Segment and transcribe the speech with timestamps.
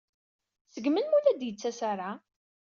[0.73, 2.09] Seg melmi ur la d-yettas ara?